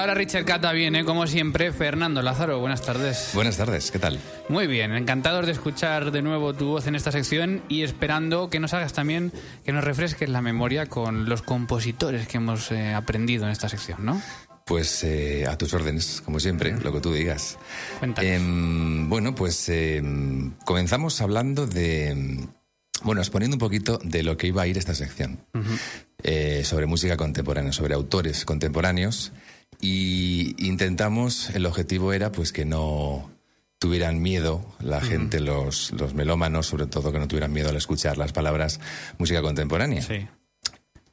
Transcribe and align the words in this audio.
la 0.00 0.04
hora 0.04 0.14
Richard 0.14 0.46
Cata 0.46 0.72
viene, 0.72 1.04
como 1.04 1.26
siempre, 1.26 1.72
Fernando 1.72 2.22
Lázaro. 2.22 2.58
Buenas 2.58 2.80
tardes. 2.80 3.32
Buenas 3.34 3.58
tardes, 3.58 3.90
¿qué 3.90 3.98
tal? 3.98 4.18
Muy 4.48 4.66
bien, 4.66 4.94
encantados 4.94 5.44
de 5.44 5.52
escuchar 5.52 6.10
de 6.10 6.22
nuevo 6.22 6.54
tu 6.54 6.68
voz 6.68 6.86
en 6.86 6.94
esta 6.94 7.12
sección 7.12 7.62
y 7.68 7.82
esperando 7.82 8.48
que 8.48 8.60
nos 8.60 8.72
hagas 8.72 8.94
también, 8.94 9.30
que 9.62 9.72
nos 9.72 9.84
refresques 9.84 10.30
la 10.30 10.40
memoria 10.40 10.86
con 10.86 11.28
los 11.28 11.42
compositores 11.42 12.26
que 12.28 12.38
hemos 12.38 12.72
eh, 12.72 12.94
aprendido 12.94 13.44
en 13.44 13.50
esta 13.50 13.68
sección, 13.68 14.02
¿no? 14.06 14.22
Pues 14.64 15.04
eh, 15.04 15.44
a 15.46 15.58
tus 15.58 15.74
órdenes, 15.74 16.22
como 16.24 16.40
siempre, 16.40 16.72
lo 16.80 16.94
que 16.94 17.00
tú 17.00 17.12
digas. 17.12 17.58
Cuéntanos. 17.98 18.30
Em, 18.30 19.06
bueno, 19.10 19.34
pues 19.34 19.68
em, 19.68 20.52
comenzamos 20.64 21.20
hablando 21.20 21.66
de. 21.66 22.08
em, 22.08 22.46
Bueno, 23.02 23.20
exponiendo 23.20 23.56
un 23.56 23.60
poquito 23.60 23.98
de 24.02 24.22
lo 24.22 24.38
que 24.38 24.46
iba 24.46 24.62
a 24.62 24.66
ir 24.66 24.78
esta 24.78 24.94
sección. 24.94 25.40
Eh, 26.22 26.62
sobre 26.64 26.86
música 26.86 27.18
contemporánea, 27.18 27.72
sobre 27.72 27.94
autores 27.94 28.46
contemporáneos. 28.46 29.32
Y 29.80 30.54
intentamos, 30.66 31.50
el 31.50 31.66
objetivo 31.66 32.12
era 32.12 32.32
pues 32.32 32.52
que 32.52 32.64
no 32.64 33.30
tuvieran 33.78 34.20
miedo 34.20 34.64
la 34.80 35.00
gente, 35.00 35.40
los, 35.40 35.92
los 35.92 36.12
melómanos, 36.14 36.66
sobre 36.66 36.86
todo, 36.86 37.12
que 37.12 37.18
no 37.18 37.28
tuvieran 37.28 37.52
miedo 37.52 37.70
al 37.70 37.76
escuchar 37.76 38.18
las 38.18 38.32
palabras 38.32 38.78
música 39.18 39.40
contemporánea. 39.40 40.02
Sí. 40.02 40.26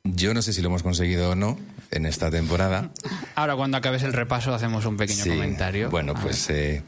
Yo 0.03 0.33
no 0.33 0.41
sé 0.41 0.51
si 0.53 0.61
lo 0.61 0.67
hemos 0.67 0.83
conseguido 0.83 1.31
o 1.31 1.35
no 1.35 1.57
en 1.91 2.05
esta 2.05 2.29
temporada. 2.29 2.91
Ahora, 3.35 3.55
cuando 3.55 3.77
acabes 3.77 4.03
el 4.03 4.13
repaso, 4.13 4.53
hacemos 4.53 4.85
un 4.85 4.97
pequeño 4.97 5.23
Sí. 5.23 5.29
comentario. 5.29 5.89
Bueno, 5.89 6.13
A 6.15 6.21
pues 6.21 6.49
eh, 6.49 6.83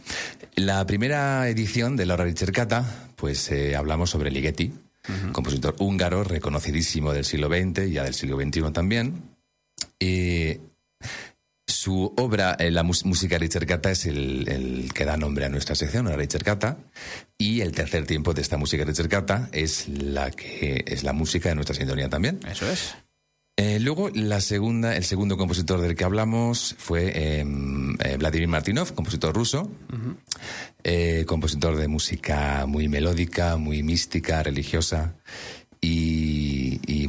la 0.55 0.85
primera 0.85 1.47
edición 1.49 1.95
de 1.95 2.05
Laura 2.05 2.25
Ricercata, 2.25 2.85
pues 3.16 3.49
eh, 3.52 3.75
hablamos 3.75 4.09
sobre 4.09 4.31
Ligeti, 4.31 4.73
compositor 5.31 5.75
húngaro 5.80 6.23
reconocidísimo 6.23 7.11
del 7.14 7.25
siglo 7.25 7.47
XX 7.47 7.88
y 7.88 7.91
ya 7.93 8.03
del 8.03 8.14
siglo 8.14 8.38
XXI 8.39 8.71
también. 8.73 9.23
Eh, 9.99 10.59
su 11.90 12.14
obra, 12.18 12.56
eh, 12.59 12.70
la 12.70 12.84
música 12.84 13.40
Ricercata, 13.40 13.90
es 13.90 14.06
el, 14.06 14.48
el 14.48 14.94
que 14.94 15.06
da 15.06 15.18
nombre 15.18 15.45
a 15.45 15.50
nuestra 15.50 15.73
sección, 15.73 16.06
la 16.06 16.16
Ricercata, 16.16 16.78
y 17.36 17.62
el 17.62 17.72
tercer 17.72 18.06
tiempo 18.06 18.36
de 18.36 18.44
esta 18.44 18.58
música 18.58 18.86
Ricercata 18.86 19.50
es 19.52 19.88
la 19.88 20.30
que 20.30 20.84
es 20.86 21.04
la 21.04 21.14
música 21.14 21.50
de 21.50 21.56
nuestra 21.56 21.76
sintonía 21.76 22.08
también. 22.08 22.42
Eso 22.48 22.70
es. 22.70 22.94
Eh, 23.58 23.80
luego, 23.80 24.12
la 24.14 24.40
segunda, 24.40 24.95
el 24.95 25.04
segundo 25.04 25.36
compositor 25.36 25.82
del 25.82 25.95
que 25.95 26.04
hablamos 26.04 26.76
fue 26.78 27.08
eh, 27.08 27.44
eh, 28.06 28.17
Vladimir 28.17 28.48
Martinov, 28.50 28.94
compositor 28.94 29.34
ruso, 29.34 29.72
eh, 30.84 31.26
compositor 31.26 31.76
de 31.76 31.88
música 31.88 32.67
muy 32.67 32.88
melódica, 32.88 33.58
muy 33.58 33.82
mística, 33.82 34.44
religiosa. 34.44 35.16
Y, 35.82 36.28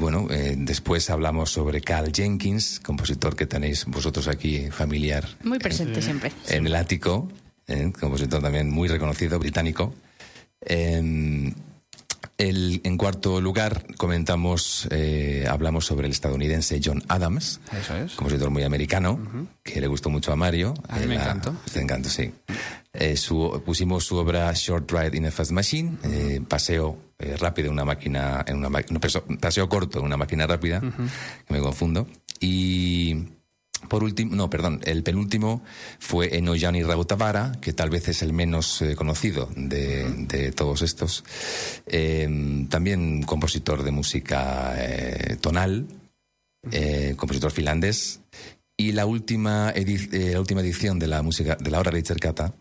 bueno, 0.00 0.26
eh, 0.30 0.54
después 0.56 1.10
hablamos 1.10 1.50
sobre 1.50 1.80
Carl 1.80 2.10
Jenkins, 2.12 2.80
compositor 2.80 3.36
que 3.36 3.46
tenéis 3.46 3.84
vosotros 3.84 4.26
aquí 4.28 4.70
familiar 4.70 5.24
Muy 5.44 5.58
presente 5.58 6.00
siempre. 6.02 6.32
en 6.48 6.66
el 6.66 6.74
ático, 6.74 7.28
eh, 7.68 7.92
compositor 8.00 8.42
también 8.42 8.70
muy 8.70 8.88
reconocido, 8.88 9.38
británico. 9.38 9.94
En, 12.40 12.46
el- 12.48 12.80
en 12.84 12.96
cuarto 12.96 13.40
lugar, 13.40 13.84
comentamos, 13.96 14.88
eh, 14.90 15.46
hablamos 15.48 15.84
sobre 15.86 16.06
el 16.06 16.12
estadounidense 16.12 16.80
John 16.82 17.02
Adams, 17.08 17.60
Eso 17.78 17.94
es. 17.96 18.14
compositor 18.14 18.50
muy 18.50 18.62
americano, 18.62 19.18
que 19.62 19.80
le 19.80 19.86
gustó 19.86 20.08
mucho 20.10 20.32
a 20.32 20.36
Mario. 20.36 20.72
A 20.88 20.96
mí 20.96 21.04
Eh, 21.04 21.06
me 21.06 21.14
encantó. 21.16 21.54
Te 21.72 21.80
encantó, 21.80 22.08
sí. 22.08 22.32
Eh, 22.92 23.16
su- 23.16 23.62
pusimos 23.64 24.04
su 24.04 24.16
obra 24.16 24.50
Short 24.54 24.90
Ride 24.90 25.16
in 25.16 25.26
a 25.26 25.30
Fast 25.30 25.50
Machine, 25.52 25.98
eh, 26.04 26.40
paseo 26.48 26.96
rápido 27.38 27.66
en 27.68 27.74
una 27.74 27.84
máquina, 27.84 28.42
en 28.48 28.56
una 28.56 28.70
ma- 28.70 28.80
no, 28.88 28.98
paseo, 28.98 29.22
paseo 29.38 29.68
corto 29.68 29.98
en 29.98 30.06
una 30.06 30.16
máquina 30.16 30.46
rápida, 30.46 30.80
que 30.80 31.52
me 31.54 31.60
confundo. 31.60 32.06
Y 32.40 33.26
por 33.88 34.04
último, 34.04 34.34
no, 34.34 34.50
perdón, 34.50 34.80
el 34.84 35.02
penúltimo 35.02 35.62
fue 35.98 36.36
Enojani 36.36 36.82
Rautavara, 36.82 37.52
que 37.60 37.72
tal 37.72 37.90
vez 37.90 38.08
es 38.08 38.22
el 38.22 38.32
menos 38.32 38.82
eh, 38.82 38.94
conocido 38.94 39.48
de, 39.56 40.52
todos 40.54 40.82
estos. 40.82 41.24
Eh, 41.86 42.66
también 42.68 43.22
compositor 43.22 43.82
de 43.82 43.90
música 43.90 44.74
eh, 44.76 45.36
tonal, 45.40 45.86
eh, 46.70 47.14
compositor 47.16 47.50
finlandés. 47.50 48.20
Y 48.76 48.92
la 48.92 49.06
última, 49.06 49.74
la 49.74 50.40
última 50.40 50.62
edición 50.62 50.98
de 50.98 51.06
la 51.06 51.22
música 51.22 51.56
de 51.56 51.70
la 51.70 51.80
obra 51.80 51.90
de 51.90 52.02
Cercata, 52.02 52.54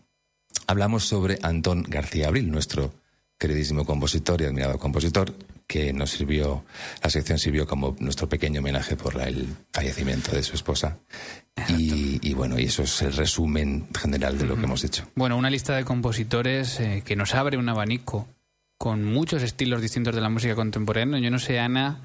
hablamos 0.66 1.04
sobre 1.04 1.38
Antón 1.40 1.82
García 1.88 2.28
Abril, 2.28 2.50
nuestro 2.50 2.92
queridísimo 3.38 3.86
compositor 3.86 4.42
y 4.42 4.44
admirado 4.44 4.78
compositor, 4.78 5.34
que 5.70 5.92
nos 5.92 6.10
sirvió, 6.10 6.64
la 7.00 7.08
sección 7.10 7.38
sirvió 7.38 7.64
como 7.64 7.94
nuestro 8.00 8.28
pequeño 8.28 8.58
homenaje 8.58 8.96
por 8.96 9.14
la- 9.14 9.28
el 9.28 9.46
fallecimiento 9.72 10.32
de 10.32 10.42
su 10.42 10.56
esposa. 10.56 10.98
Y, 11.68 12.18
y 12.28 12.34
bueno, 12.34 12.58
y 12.58 12.64
eso 12.64 12.82
es 12.82 13.02
el 13.02 13.12
resumen 13.12 13.86
general 13.96 14.36
de 14.36 14.46
lo 14.46 14.56
que 14.56 14.64
hemos 14.64 14.82
hecho. 14.82 15.04
Bueno, 15.14 15.36
una 15.36 15.48
lista 15.50 15.76
de 15.76 15.84
compositores 15.84 16.80
eh, 16.80 17.02
que 17.06 17.14
nos 17.14 17.34
abre 17.36 17.56
un 17.56 17.68
abanico 17.68 18.26
con 18.78 19.04
muchos 19.04 19.42
estilos 19.44 19.80
distintos 19.80 20.14
de 20.14 20.20
la 20.22 20.28
música 20.30 20.56
contemporánea. 20.56 21.20
Yo 21.20 21.30
no 21.30 21.38
sé, 21.38 21.60
Ana, 21.60 22.00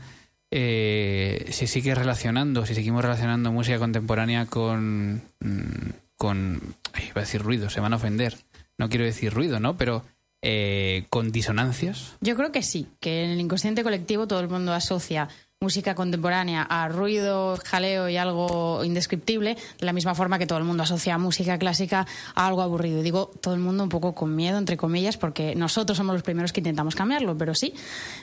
eh, 0.52 1.48
si 1.52 1.66
sigue 1.68 1.96
relacionando, 1.96 2.66
si 2.66 2.76
seguimos 2.76 3.02
relacionando 3.04 3.52
música 3.52 3.80
contemporánea 3.80 4.46
con. 4.46 5.24
mm, 5.40 5.90
con. 6.18 6.62
ay, 6.94 7.06
iba 7.06 7.22
a 7.22 7.26
decir 7.26 7.42
ruido, 7.42 7.70
se 7.70 7.80
van 7.82 7.94
a 7.94 7.96
ofender. 7.98 8.38
No 8.78 8.90
quiero 8.90 9.06
decir 9.06 9.34
ruido, 9.34 9.60
¿no? 9.60 9.78
Pero 9.78 10.04
eh, 10.48 11.08
con 11.10 11.32
disonancias. 11.32 12.14
Yo 12.22 12.36
creo 12.36 12.52
que 12.52 12.62
sí, 12.62 12.88
que 13.00 13.24
en 13.24 13.32
el 13.32 13.40
inconsciente 13.40 13.82
colectivo 13.82 14.28
todo 14.28 14.42
el 14.42 14.48
mundo 14.48 14.74
asocia 14.74 15.28
música 15.62 15.96
contemporánea 15.96 16.64
a 16.64 16.90
ruido, 16.90 17.58
jaleo 17.66 18.10
y 18.10 18.18
algo 18.18 18.84
indescriptible, 18.84 19.56
de 19.80 19.86
la 19.86 19.94
misma 19.94 20.14
forma 20.14 20.38
que 20.38 20.46
todo 20.46 20.60
el 20.60 20.66
mundo 20.66 20.84
asocia 20.84 21.18
música 21.18 21.58
clásica 21.58 22.06
a 22.36 22.48
algo 22.48 22.62
aburrido. 22.62 23.00
Y 23.00 23.04
digo 23.04 23.32
todo 23.42 23.54
el 23.54 23.62
mundo 23.62 23.82
un 23.84 23.90
poco 23.90 24.14
con 24.14 24.36
miedo, 24.36 24.58
entre 24.58 24.76
comillas, 24.78 25.18
porque 25.18 25.56
nosotros 25.56 25.98
somos 25.98 26.14
los 26.14 26.24
primeros 26.24 26.52
que 26.52 26.60
intentamos 26.60 26.94
cambiarlo, 26.94 27.38
pero 27.38 27.56
sí, 27.56 27.74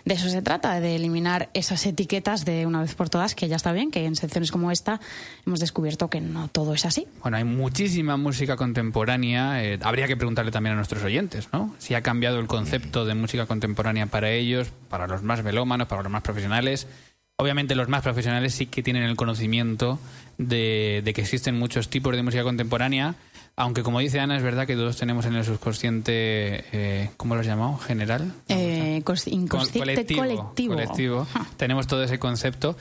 de 0.04 0.14
eso 0.14 0.28
se 0.28 0.42
trata, 0.42 0.78
de 0.78 0.94
eliminar 0.94 1.48
esas 1.54 1.84
etiquetas 1.86 2.44
de 2.44 2.66
una 2.66 2.82
vez 2.82 2.94
por 2.94 3.08
todas, 3.08 3.34
que 3.34 3.48
ya 3.48 3.56
está 3.56 3.72
bien, 3.72 3.90
que 3.90 4.04
en 4.04 4.14
secciones 4.14 4.52
como 4.52 4.70
esta 4.70 5.00
hemos 5.46 5.58
descubierto 5.58 6.08
que 6.10 6.20
no 6.20 6.48
todo 6.48 6.74
es 6.74 6.84
así. 6.84 7.08
Bueno, 7.22 7.38
hay 7.38 7.44
muchísima 7.44 8.16
música 8.18 8.56
contemporánea. 8.56 9.64
eh, 9.64 9.78
habría 9.82 10.06
que 10.06 10.16
preguntarle 10.16 10.52
también 10.52 10.74
a 10.74 10.76
nuestros 10.76 11.02
oyentes, 11.02 11.48
¿no? 11.52 11.74
Si 11.78 11.94
ha 11.94 12.02
cambiado 12.02 12.38
el 12.38 12.46
concepto 12.46 13.04
de 13.06 13.14
música 13.14 13.46
contemporánea 13.46 14.06
para 14.06 14.30
ellos, 14.30 14.70
para 14.90 15.06
los 15.06 15.22
más 15.22 15.42
melómanos, 15.42 15.88
para 15.88 16.02
los 16.02 16.12
más 16.12 16.22
profesionales. 16.22 16.86
Obviamente 17.42 17.74
los 17.74 17.88
más 17.88 18.02
profesionales 18.02 18.54
sí 18.54 18.66
que 18.66 18.84
tienen 18.84 19.02
el 19.02 19.16
conocimiento 19.16 19.98
de, 20.38 21.02
de 21.04 21.12
que 21.12 21.22
existen 21.22 21.58
muchos 21.58 21.88
tipos 21.88 22.14
de 22.14 22.22
música 22.22 22.44
contemporánea, 22.44 23.16
aunque 23.56 23.82
como 23.82 23.98
dice 23.98 24.20
Ana, 24.20 24.36
es 24.36 24.44
verdad 24.44 24.64
que 24.64 24.76
todos 24.76 24.96
tenemos 24.96 25.26
en 25.26 25.34
el 25.34 25.44
subconsciente, 25.44 26.64
eh, 26.72 27.10
¿cómo 27.16 27.34
lo 27.34 27.40
has 27.40 27.46
llamado? 27.48 27.78
¿General? 27.78 28.32
Eh, 28.48 29.02
inconsciente 29.26 29.78
colectivo. 29.80 30.54
colectivo. 30.68 31.26
Tenemos 31.56 31.88
todo 31.88 32.04
ese 32.04 32.20
concepto. 32.20 32.76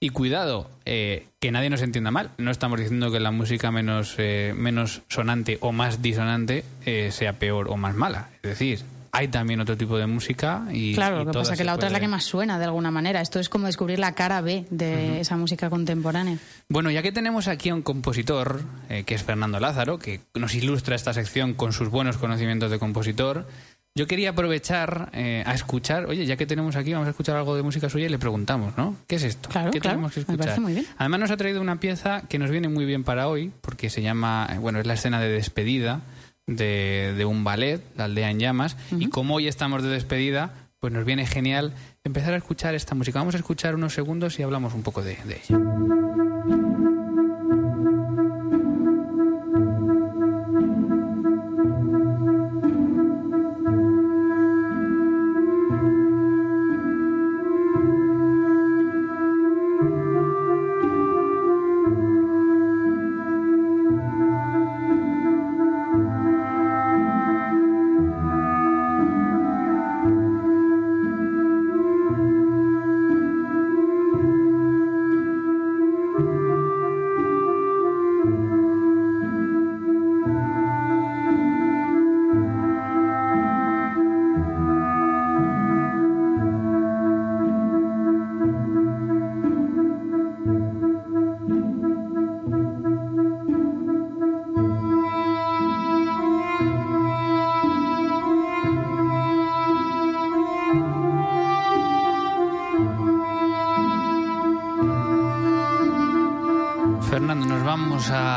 Y 0.00 0.10
cuidado, 0.10 0.70
eh, 0.86 1.26
que 1.38 1.50
nadie 1.50 1.68
nos 1.68 1.82
entienda 1.82 2.10
mal. 2.10 2.30
No 2.38 2.50
estamos 2.50 2.80
diciendo 2.80 3.10
que 3.10 3.20
la 3.20 3.32
música 3.32 3.70
menos, 3.70 4.14
eh, 4.16 4.54
menos 4.56 5.02
sonante 5.08 5.58
o 5.60 5.72
más 5.72 6.00
disonante 6.00 6.64
eh, 6.86 7.10
sea 7.12 7.34
peor 7.34 7.68
o 7.68 7.76
más 7.76 7.94
mala. 7.94 8.30
Es 8.42 8.50
decir, 8.50 8.80
hay 9.16 9.28
también 9.28 9.60
otro 9.60 9.76
tipo 9.76 9.96
de 9.96 10.06
música 10.06 10.66
y. 10.70 10.94
Claro, 10.94 11.16
y 11.16 11.24
lo 11.24 11.32
que 11.32 11.38
pasa 11.38 11.54
es 11.54 11.58
que 11.58 11.64
la 11.64 11.74
otra 11.74 11.86
es 11.86 11.92
la 11.92 12.00
que 12.00 12.08
más 12.08 12.24
suena 12.24 12.58
de 12.58 12.66
alguna 12.66 12.90
manera. 12.90 13.22
Esto 13.22 13.40
es 13.40 13.48
como 13.48 13.66
descubrir 13.66 13.98
la 13.98 14.12
cara 14.12 14.42
B 14.42 14.66
de 14.70 15.20
esa 15.20 15.36
música 15.36 15.70
contemporánea. 15.70 16.36
Bueno, 16.68 16.90
ya 16.90 17.02
que 17.02 17.12
tenemos 17.12 17.48
aquí 17.48 17.70
a 17.70 17.74
un 17.74 17.82
compositor, 17.82 18.60
eh, 18.90 19.04
que 19.04 19.14
es 19.14 19.22
Fernando 19.22 19.58
Lázaro, 19.58 19.98
que 19.98 20.20
nos 20.34 20.54
ilustra 20.54 20.94
esta 20.94 21.14
sección 21.14 21.54
con 21.54 21.72
sus 21.72 21.88
buenos 21.88 22.18
conocimientos 22.18 22.70
de 22.70 22.78
compositor, 22.78 23.46
yo 23.94 24.06
quería 24.06 24.30
aprovechar 24.30 25.08
eh, 25.14 25.42
a 25.46 25.54
escuchar, 25.54 26.04
oye, 26.04 26.26
ya 26.26 26.36
que 26.36 26.44
tenemos 26.44 26.76
aquí, 26.76 26.92
vamos 26.92 27.06
a 27.06 27.10
escuchar 27.10 27.36
algo 27.36 27.56
de 27.56 27.62
música 27.62 27.88
suya 27.88 28.04
y 28.04 28.10
le 28.10 28.18
preguntamos, 28.18 28.76
¿no? 28.76 28.94
¿Qué 29.06 29.16
es 29.16 29.22
esto? 29.22 29.48
Claro, 29.48 29.70
¿Qué 29.70 29.80
claro, 29.80 29.94
tenemos 29.94 30.12
que 30.12 30.20
me 30.20 30.22
escuchar? 30.22 30.38
parece 30.38 30.60
muy 30.60 30.74
bien. 30.74 30.86
Además 30.98 31.20
nos 31.20 31.30
ha 31.30 31.38
traído 31.38 31.62
una 31.62 31.80
pieza 31.80 32.24
que 32.28 32.38
nos 32.38 32.50
viene 32.50 32.68
muy 32.68 32.84
bien 32.84 33.04
para 33.04 33.28
hoy, 33.28 33.52
porque 33.62 33.88
se 33.88 34.02
llama, 34.02 34.46
bueno, 34.60 34.80
es 34.80 34.86
la 34.86 34.92
escena 34.92 35.18
de 35.18 35.30
despedida 35.30 36.02
de, 36.46 37.14
de 37.16 37.24
un 37.24 37.44
ballet, 37.44 37.80
La 37.96 38.04
aldea 38.04 38.30
en 38.30 38.38
llamas, 38.38 38.76
y 38.98 39.08
como 39.08 39.34
hoy 39.34 39.48
estamos 39.48 39.82
de 39.82 39.88
despedida, 39.88 40.54
pues 40.80 40.92
nos 40.92 41.04
viene 41.04 41.26
genial 41.26 41.72
empezar 42.04 42.34
a 42.34 42.36
escuchar 42.36 42.74
esta 42.74 42.94
música. 42.94 43.18
Vamos 43.18 43.34
a 43.34 43.38
escuchar 43.38 43.74
unos 43.74 43.94
segundos 43.94 44.38
y 44.38 44.42
hablamos 44.42 44.74
un 44.74 44.82
poco 44.82 45.02
de, 45.02 45.16
de 45.24 45.40
ella. 45.42 45.58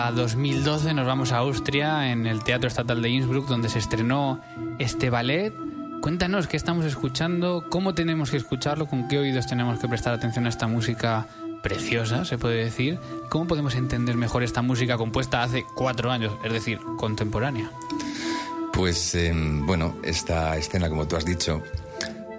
A 0.10 0.12
2012, 0.12 0.96
nos 0.96 1.06
vamos 1.06 1.32
a 1.32 1.38
Austria, 1.38 2.12
en 2.12 2.26
el 2.26 2.44
Teatro 2.44 2.68
Estatal 2.68 3.00
de 3.00 3.10
Innsbruck, 3.10 3.48
donde 3.48 3.70
se 3.70 3.78
estrenó 3.78 4.42
este 4.80 5.12
ballet. 5.12 5.54
Cuéntanos 6.02 6.48
qué 6.48 6.58
estamos 6.58 6.86
escuchando, 6.86 7.66
cómo 7.70 7.94
tenemos 7.94 8.32
que 8.32 8.38
escucharlo, 8.38 8.88
con 8.88 9.08
qué 9.08 9.20
oídos 9.20 9.46
tenemos 9.46 9.80
que 9.80 9.88
prestar 9.88 10.16
atención 10.16 10.48
a 10.48 10.50
esta 10.50 10.66
música 10.66 11.28
preciosa, 11.62 12.26
se 12.26 12.40
puede 12.40 12.64
decir. 12.64 12.98
¿Cómo 13.30 13.46
podemos 13.46 13.76
entender 13.76 14.16
mejor 14.16 14.42
esta 14.42 14.64
música 14.64 14.98
compuesta 14.98 15.44
hace 15.44 15.64
cuatro 15.76 16.10
años, 16.10 16.34
es 16.44 16.54
decir, 16.54 16.80
contemporánea? 16.98 17.70
Pues 18.74 19.14
em, 19.14 19.64
bueno, 19.68 19.98
esta 20.04 20.58
escena, 20.58 20.90
como 20.90 21.08
tú 21.08 21.18
has 21.18 21.26
dicho, 21.26 21.62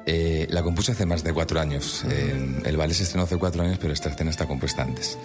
eh, 0.07 0.49
la 0.51 0.65
compuse 0.65 0.91
hace 0.91 1.07
más 1.07 1.23
de 1.23 1.33
cuatro 1.33 1.61
años. 1.61 2.05
Em, 2.11 2.67
el 2.67 2.77
ballet 2.77 2.95
se 2.95 3.05
estrenó 3.05 3.25
hace 3.25 3.37
cuatro 3.37 3.63
años, 3.63 3.79
pero 3.81 3.93
esta 3.93 4.09
escena 4.09 4.31
está 4.31 4.49
compuesta 4.49 4.83
antes. 4.83 5.17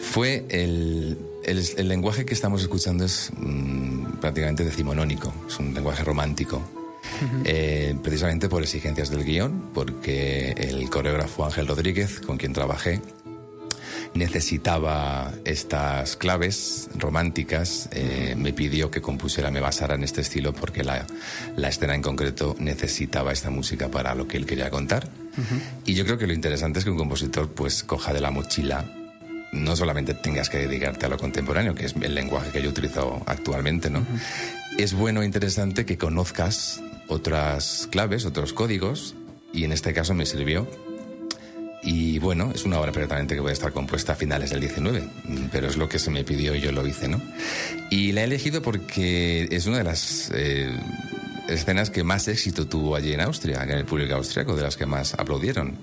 Fue 0.00 0.46
el, 0.48 1.18
el, 1.44 1.88
lenguaje 1.88 2.24
que 2.24 2.34
estamos 2.34 2.62
escuchando 2.62 3.04
es 3.04 3.30
mm, 3.36 4.18
prácticamente 4.20 4.64
decimonónico, 4.64 5.32
es 5.46 5.58
un 5.58 5.74
lenguaje 5.74 6.04
romántico. 6.04 6.62
Eh, 7.44 7.94
precisamente 8.02 8.48
por 8.48 8.62
exigencias 8.62 9.10
del 9.10 9.24
guion, 9.24 9.70
porque 9.74 10.52
el 10.56 10.88
coreógrafo 10.88 11.44
Ángel 11.44 11.68
Rodríguez, 11.68 12.20
con 12.20 12.36
quien 12.36 12.52
trabajé, 12.52 13.00
necesitaba 14.14 15.32
estas 15.44 16.16
claves 16.16 16.88
románticas, 16.94 17.88
eh, 17.92 18.34
me 18.36 18.52
pidió 18.52 18.90
que 18.90 19.00
compusiera, 19.00 19.50
me 19.50 19.60
basara 19.60 19.94
en 19.94 20.04
este 20.04 20.20
estilo 20.20 20.52
porque 20.52 20.84
la, 20.84 21.06
la, 21.56 21.68
escena 21.68 21.94
en 21.94 22.02
concreto 22.02 22.56
necesitaba 22.58 23.32
esta 23.32 23.50
música 23.50 23.88
para 23.88 24.14
lo 24.14 24.26
que 24.26 24.36
él 24.36 24.46
quería 24.46 24.70
contar. 24.70 25.08
Y 25.86 25.94
yo 25.94 26.04
creo 26.04 26.18
que 26.18 26.26
lo 26.26 26.34
interesante 26.34 26.78
es 26.78 26.84
que 26.84 26.90
un 26.90 26.98
compositor 26.98 27.50
pues 27.50 27.82
coja 27.84 28.12
de 28.12 28.20
la 28.20 28.30
mochila 28.30 28.84
no 29.52 29.76
solamente 29.76 30.14
tengas 30.14 30.50
que 30.50 30.58
dedicarte 30.58 31.06
a 31.06 31.08
lo 31.08 31.18
contemporáneo, 31.18 31.74
que 31.74 31.86
es 31.86 31.94
el 32.00 32.14
lenguaje 32.14 32.50
que 32.50 32.62
yo 32.62 32.70
utilizo 32.70 33.22
actualmente, 33.26 33.90
¿no? 33.90 34.04
Es 34.78 34.94
bueno 34.94 35.22
e 35.22 35.26
interesante 35.26 35.84
que 35.84 35.98
conozcas 35.98 36.82
otras 37.08 37.88
claves, 37.90 38.24
otros 38.24 38.52
códigos, 38.52 39.14
y 39.52 39.64
en 39.64 39.72
este 39.72 39.92
caso 39.92 40.14
me 40.14 40.24
sirvió 40.26 40.66
y 41.82 42.20
bueno, 42.20 42.52
es 42.54 42.64
una 42.64 42.78
obra 42.78 42.92
perfectamente 42.92 43.34
que 43.34 43.42
puede 43.42 43.54
estar 43.54 43.72
compuesta 43.72 44.12
a 44.12 44.16
finales 44.16 44.50
del 44.50 44.60
19, 44.60 45.02
pero 45.50 45.66
es 45.66 45.76
lo 45.76 45.88
que 45.88 45.98
se 45.98 46.10
me 46.10 46.22
pidió 46.22 46.54
y 46.54 46.60
yo 46.60 46.70
lo 46.70 46.86
hice, 46.86 47.08
¿no? 47.08 47.20
Y 47.90 48.12
la 48.12 48.20
he 48.20 48.24
elegido 48.24 48.62
porque 48.62 49.48
es 49.50 49.66
una 49.66 49.78
de 49.78 49.84
las 49.84 50.30
eh, 50.32 50.70
escenas 51.48 51.90
que 51.90 52.04
más 52.04 52.28
éxito 52.28 52.68
tuvo 52.68 52.94
allí 52.94 53.12
en 53.12 53.20
Austria, 53.20 53.64
en 53.64 53.70
el 53.70 53.84
público 53.84 54.14
austriaco, 54.14 54.54
de 54.54 54.62
las 54.62 54.76
que 54.76 54.86
más 54.86 55.14
aplaudieron. 55.14 55.76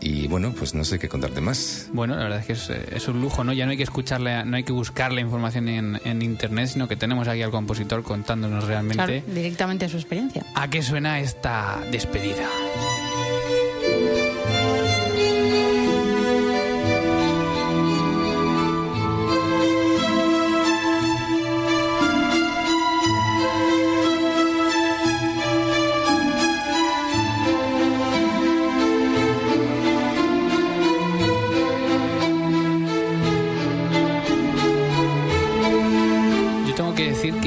Y 0.00 0.28
bueno, 0.28 0.52
pues 0.56 0.74
no 0.74 0.84
sé 0.84 0.98
qué 0.98 1.08
contarte 1.08 1.40
más. 1.40 1.88
Bueno, 1.92 2.14
la 2.16 2.24
verdad 2.24 2.44
es 2.46 2.46
que 2.46 2.96
es, 2.96 3.08
un 3.08 3.20
lujo, 3.20 3.44
¿no? 3.44 3.52
Ya 3.52 3.64
no 3.64 3.72
hay 3.72 3.76
que 3.76 3.82
escucharle, 3.82 4.44
no 4.44 4.56
hay 4.56 4.64
que 4.64 4.72
buscar 4.72 5.12
la 5.12 5.20
información 5.20 5.68
en, 5.68 6.00
en, 6.04 6.22
internet, 6.22 6.68
sino 6.68 6.88
que 6.88 6.96
tenemos 6.96 7.26
aquí 7.28 7.42
al 7.42 7.50
compositor 7.50 8.02
contándonos 8.02 8.66
realmente. 8.66 9.24
directamente 9.26 9.86
a 9.86 9.88
su 9.88 9.96
experiencia. 9.96 10.44
¿A 10.54 10.68
qué 10.68 10.82
suena 10.82 11.20
esta 11.20 11.78
despedida? 11.90 12.48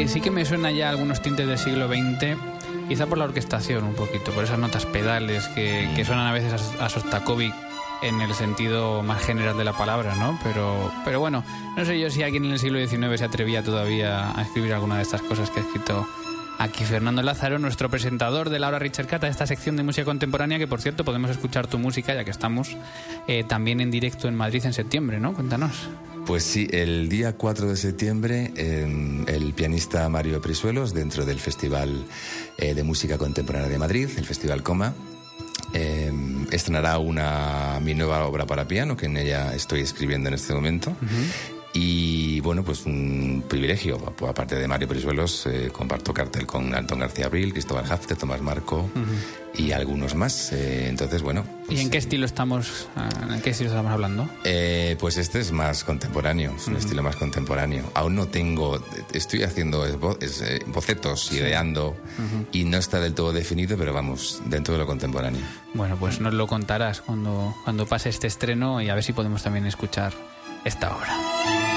Sí 0.08 0.22
que 0.22 0.32
me 0.32 0.46
suena 0.46 0.72
ya 0.72 0.90
algunos 0.90 1.22
tintes 1.22 1.46
del 1.46 1.58
siglo 1.58 1.88
XX, 1.88 2.38
quizá 2.88 3.06
por 3.08 3.18
la 3.18 3.26
orquestación 3.26 3.84
un 3.84 3.94
poquito, 3.94 4.32
por 4.32 4.46
esas 4.46 4.58
notas 4.58 4.86
pedales 4.86 5.48
que, 5.50 5.90
que 5.94 6.06
suenan 6.06 6.28
a 6.28 6.32
veces 6.32 6.54
a, 6.80 6.88
Sostakovich 6.88 7.54
en 8.02 8.22
el 8.22 8.34
sentido 8.34 9.04
más 9.04 9.22
general 9.22 9.58
de 9.58 9.66
la 9.66 9.74
palabra, 9.74 10.16
¿no? 10.16 10.40
Pero, 10.44 10.92
pero 11.04 11.20
bueno, 11.20 11.44
no 11.76 11.86
sé 11.86 12.00
yo 12.00 12.10
si 12.10 12.24
alguien 12.24 12.46
en 12.46 12.52
el 12.52 12.60
siglo 12.60 12.80
XIX 12.80 13.20
se 13.20 13.26
atrevía 13.26 13.62
todavía 13.62 14.38
a 14.38 14.42
escribir 14.42 14.74
alguna 14.74 14.96
de 14.96 15.04
estas 15.04 15.22
cosas 15.22 15.50
que 15.50 15.60
ha 15.60 15.64
escrito 15.64 16.08
aquí 16.58 16.86
Fernando 16.86 17.22
Lázaro, 17.22 17.60
nuestro 17.60 17.90
presentador 17.90 18.50
de 18.50 18.60
la 18.60 18.70
hora 18.70 18.80
Richard 18.80 19.08
Cata, 19.08 19.28
esta 19.28 19.46
sección 19.46 19.76
de 19.76 19.84
música 19.84 20.06
contemporánea, 20.06 20.60
que 20.60 20.68
por 20.68 20.82
cierto 20.82 21.04
podemos 21.04 21.30
escuchar 21.30 21.68
tu 21.68 21.78
música, 21.78 22.14
ya 22.14 22.24
que 22.24 22.32
estamos 22.32 22.78
eh, 23.28 23.44
también 23.44 23.82
en 23.82 23.92
directo 23.92 24.28
en 24.28 24.36
Madrid 24.36 24.66
en 24.66 24.74
septiembre, 24.74 25.20
¿no? 25.20 25.34
Cuéntanos. 25.34 25.90
Pues 26.26 26.44
sí, 26.44 26.68
el 26.72 27.10
día 27.10 27.36
4 27.36 27.68
de 27.68 27.76
septiembre 27.76 28.54
em, 28.56 29.28
el 29.28 29.54
pianista 29.54 30.08
Mario 30.08 30.40
Prisuelos, 30.42 30.94
dentro 30.94 31.26
del 31.26 31.40
Festival 31.40 32.06
eh, 32.58 32.74
de 32.74 32.84
Música 32.84 33.18
Contemporánea 33.18 33.70
de 33.70 33.78
Madrid, 33.78 34.10
el 34.18 34.26
Festival 34.26 34.64
Coma, 34.64 34.94
em, 35.74 36.48
estrenará 36.52 37.00
una, 37.00 37.80
mi 37.82 37.96
nueva 37.96 38.26
obra 38.26 38.46
para 38.46 38.68
piano, 38.68 38.96
que 38.96 39.08
en 39.08 39.18
ella 39.18 39.54
estoy 39.56 39.82
escribiendo 39.82 40.30
en 40.30 40.36
este 40.36 40.54
momento. 40.54 40.96
Y 41.74 42.42
bueno, 42.42 42.64
pues 42.64 42.86
un 42.86 43.44
privilegio. 43.48 43.98
Aparte 44.28 44.56
de 44.56 44.68
Mario 44.68 44.88
Prisuelos, 44.88 45.46
eh, 45.46 45.70
comparto 45.72 46.14
cartel 46.14 46.46
con 46.46 46.76
Antón 46.76 47.00
García 47.00 47.28
Abril, 47.28 47.54
Cristóbal 47.54 47.90
Hafte, 47.90 48.16
Tomás 48.16 48.42
Marco 48.42 48.90
y 49.56 49.72
algunos 49.72 50.14
más. 50.16 50.52
Eh, 50.52 50.88
entonces, 50.90 51.22
bueno. 51.22 51.46
¿Y 51.70 51.80
en 51.80 51.84
qué 51.84 51.98
pues, 51.98 52.04
estilo 52.06 52.26
estamos, 52.26 52.90
en 53.30 53.42
qué 53.42 53.52
estilo 53.52 53.70
estamos 53.70 53.92
hablando? 53.94 54.30
Eh, 54.44 54.98
pues 55.00 55.18
este 55.18 55.40
es 55.40 55.54
más 55.54 55.86
contemporáneo, 55.86 56.54
es 56.58 56.68
un 56.68 56.76
estilo 56.76 57.04
más 57.04 57.16
contemporáneo. 57.16 57.90
Aún 57.94 58.16
no 58.16 58.28
tengo, 58.28 58.84
estoy 59.14 59.44
haciendo 59.44 59.86
bocetos, 60.68 61.32
ideando 61.32 61.96
y 62.52 62.66
no 62.66 62.78
está 62.78 63.00
del 63.00 63.14
todo 63.14 63.32
definido, 63.32 63.78
pero 63.78 63.94
vamos, 63.94 64.42
dentro 64.46 64.74
de 64.74 64.80
lo 64.80 64.86
contemporáneo. 64.86 65.42
Bueno, 65.74 65.96
pues 65.98 66.20
nos 66.20 66.34
lo 66.34 66.48
contarás 66.48 67.00
cuando, 67.00 67.56
cuando 67.64 67.86
pase 67.86 68.10
este 68.10 68.28
estreno 68.28 68.82
y 68.82 68.90
a 68.90 68.96
ver 68.96 69.04
si 69.06 69.14
podemos 69.14 69.42
también 69.42 69.66
escuchar 69.66 70.14
esta 70.64 70.96
obra. 70.96 71.71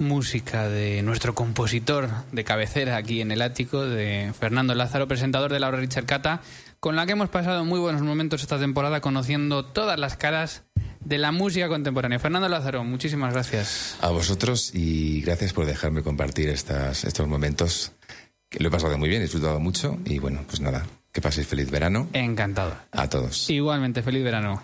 Música 0.00 0.68
de 0.68 1.02
nuestro 1.02 1.34
compositor 1.34 2.08
de 2.30 2.44
cabecera 2.44 2.96
aquí 2.96 3.20
en 3.20 3.32
el 3.32 3.42
ático, 3.42 3.84
de 3.84 4.32
Fernando 4.38 4.72
Lázaro, 4.76 5.08
presentador 5.08 5.52
de 5.52 5.58
Laura 5.58 5.80
Richard 5.80 6.06
Cata, 6.06 6.40
con 6.78 6.94
la 6.94 7.04
que 7.04 7.12
hemos 7.12 7.30
pasado 7.30 7.64
muy 7.64 7.80
buenos 7.80 8.02
momentos 8.02 8.42
esta 8.42 8.60
temporada 8.60 9.00
conociendo 9.00 9.64
todas 9.64 9.98
las 9.98 10.16
caras 10.16 10.62
de 11.04 11.18
la 11.18 11.32
música 11.32 11.66
contemporánea. 11.66 12.20
Fernando 12.20 12.48
Lázaro, 12.48 12.84
muchísimas 12.84 13.32
gracias. 13.32 13.96
A 14.00 14.10
vosotros 14.10 14.72
y 14.72 15.20
gracias 15.22 15.52
por 15.52 15.66
dejarme 15.66 16.04
compartir 16.04 16.48
estas, 16.48 17.02
estos 17.02 17.26
momentos 17.26 17.90
que 18.48 18.60
lo 18.60 18.68
he 18.68 18.70
pasado 18.70 18.98
muy 18.98 19.08
bien, 19.08 19.20
he 19.20 19.24
disfrutado 19.24 19.58
mucho 19.58 19.98
y 20.04 20.20
bueno, 20.20 20.44
pues 20.46 20.60
nada, 20.60 20.86
que 21.10 21.20
paséis 21.20 21.48
feliz 21.48 21.72
verano. 21.72 22.08
Encantado. 22.12 22.76
A 22.92 23.08
todos. 23.08 23.50
Igualmente, 23.50 24.04
feliz 24.04 24.22
verano. 24.22 24.62